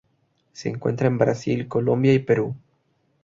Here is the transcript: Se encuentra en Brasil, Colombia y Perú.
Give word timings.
Se 0.51 0.67
encuentra 0.67 1.05
en 1.05 1.19
Brasil, 1.19 1.67
Colombia 1.67 2.11
y 2.11 2.17
Perú. 2.17 2.55